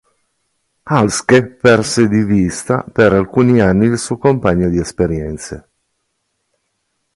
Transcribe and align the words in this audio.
Halske 0.91 1.41
perse 1.59 2.07
di 2.07 2.23
vista 2.23 2.81
per 2.81 3.13
alcuni 3.13 3.61
anni 3.61 3.85
il 3.85 3.99
suo 3.99 4.17
compagno 4.17 4.67
di 4.67 4.79
esperienze. 4.79 5.69